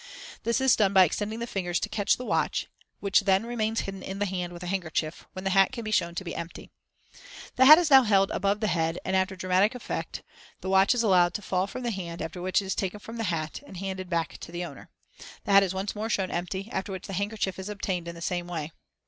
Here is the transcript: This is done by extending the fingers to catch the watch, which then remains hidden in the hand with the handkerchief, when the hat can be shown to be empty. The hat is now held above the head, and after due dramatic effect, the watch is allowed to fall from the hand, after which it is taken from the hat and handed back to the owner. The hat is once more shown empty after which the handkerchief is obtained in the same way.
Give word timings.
This 0.41 0.59
is 0.59 0.75
done 0.75 0.93
by 0.93 1.03
extending 1.03 1.37
the 1.37 1.45
fingers 1.45 1.79
to 1.81 1.87
catch 1.87 2.17
the 2.17 2.25
watch, 2.25 2.65
which 3.01 3.19
then 3.19 3.45
remains 3.45 3.81
hidden 3.81 4.01
in 4.01 4.17
the 4.17 4.25
hand 4.25 4.51
with 4.51 4.61
the 4.61 4.67
handkerchief, 4.67 5.27
when 5.33 5.43
the 5.43 5.51
hat 5.51 5.71
can 5.71 5.83
be 5.83 5.91
shown 5.91 6.15
to 6.15 6.23
be 6.23 6.33
empty. 6.33 6.71
The 7.55 7.65
hat 7.65 7.77
is 7.77 7.91
now 7.91 8.01
held 8.01 8.31
above 8.31 8.61
the 8.61 8.67
head, 8.69 8.97
and 9.05 9.15
after 9.15 9.35
due 9.35 9.41
dramatic 9.41 9.75
effect, 9.75 10.23
the 10.61 10.71
watch 10.71 10.95
is 10.95 11.03
allowed 11.03 11.35
to 11.35 11.43
fall 11.43 11.67
from 11.67 11.83
the 11.83 11.91
hand, 11.91 12.19
after 12.19 12.41
which 12.41 12.63
it 12.63 12.65
is 12.65 12.73
taken 12.73 12.99
from 12.99 13.17
the 13.17 13.25
hat 13.25 13.61
and 13.67 13.77
handed 13.77 14.09
back 14.09 14.39
to 14.39 14.51
the 14.51 14.65
owner. 14.65 14.89
The 15.45 15.51
hat 15.51 15.61
is 15.61 15.75
once 15.75 15.93
more 15.95 16.09
shown 16.09 16.31
empty 16.31 16.67
after 16.71 16.91
which 16.91 17.05
the 17.05 17.13
handkerchief 17.13 17.59
is 17.59 17.69
obtained 17.69 18.07
in 18.07 18.15
the 18.15 18.21
same 18.23 18.47
way. 18.47 18.71